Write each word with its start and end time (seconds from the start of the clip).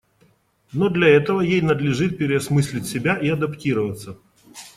Но 0.73 0.89
для 0.89 1.09
этого 1.09 1.41
ей 1.41 1.61
надлежит 1.61 2.17
переосмыслить 2.17 2.87
себя 2.87 3.17
и 3.17 3.29
адаптироваться. 3.29 4.17